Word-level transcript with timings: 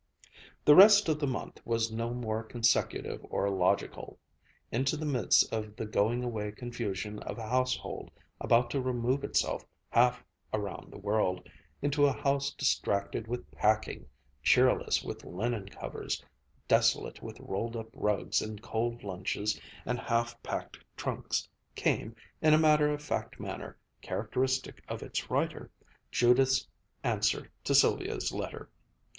The 0.65 0.73
rest 0.73 1.07
of 1.09 1.19
the 1.19 1.27
month 1.27 1.63
was 1.63 1.91
no 1.91 2.11
more 2.11 2.41
consecutive 2.41 3.23
or 3.29 3.51
logical. 3.51 4.17
Into 4.71 4.97
the 4.97 5.05
midst 5.05 5.53
of 5.53 5.75
the 5.75 5.85
going 5.85 6.23
away 6.23 6.51
confusion 6.53 7.19
of 7.19 7.37
a 7.37 7.47
household 7.47 8.09
about 8.39 8.71
to 8.71 8.81
remove 8.81 9.23
itself 9.23 9.63
half 9.91 10.23
around 10.55 10.91
the 10.91 10.97
world, 10.97 11.47
into 11.83 12.07
a 12.07 12.13
house 12.13 12.51
distracted 12.51 13.27
with 13.27 13.51
packing, 13.51 14.07
cheerless 14.41 15.03
with 15.03 15.23
linen 15.23 15.69
covers, 15.69 16.25
desolate 16.67 17.21
with 17.21 17.39
rolled 17.39 17.75
up 17.75 17.89
rugs 17.93 18.41
and 18.41 18.59
cold 18.63 19.03
lunches 19.03 19.61
and 19.85 19.99
half 19.99 20.41
packed 20.41 20.79
trunks, 20.97 21.47
came, 21.75 22.15
in 22.41 22.55
a 22.55 22.57
matter 22.57 22.91
of 22.91 23.03
fact 23.03 23.39
manner 23.39 23.77
characteristic 24.01 24.83
of 24.87 25.03
its 25.03 25.29
writer, 25.29 25.69
Judith's 26.11 26.67
answer 27.03 27.51
to 27.63 27.75
Sylvia's 27.75 28.31
letter. 28.31 28.67